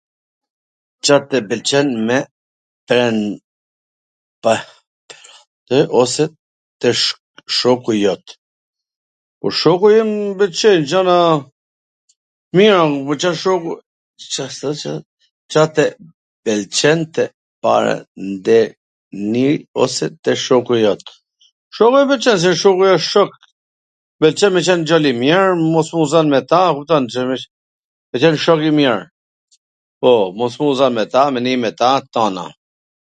Car 1.07 1.21
tw 1.31 1.39
pwlqen... 1.49 1.87
te 6.81 6.89
shoku 7.57 7.93
jot? 8.03 8.25
Po 9.41 9.47
shoku 9.59 9.87
im 10.01 10.09
mw 10.23 10.33
pwlqejn 10.39 10.81
gjana 10.89 11.15
t 11.37 11.39
mira, 12.57 12.79
mw 12.93 13.01
pwlqen 13.09 13.35
shoku.... 13.43 13.69
se 14.17 14.23
shoku 14.57 14.73
wsht 14.75 14.83
shok, 14.83 14.85
mw 15.59 15.65
pwlqen 24.27 24.51
me 24.53 24.61
qwn 24.67 24.81
djal 24.89 25.03
i 25.09 25.11
mir, 25.21 25.43
mos 25.71 25.87
me 25.93 25.99
u 26.01 26.03
zwn 26.13 26.27
me 26.33 26.39
ta, 26.49 26.61
kupton, 26.77 27.03
me 27.29 27.35
qwn 28.21 28.31
njw 28.35 28.43
shok 28.45 28.61
i 28.69 28.71
mir, 28.79 28.97
po, 30.01 30.11
mos 30.37 30.53
me 30.61 30.65
u 30.69 30.71
zwn 30.81 30.93
me 30.97 31.03
ta, 31.13 31.21
me 31.33 31.39
ndwnj 31.41 31.57
me 31.63 31.71
ta, 31.79 31.89
tana. 32.17 32.45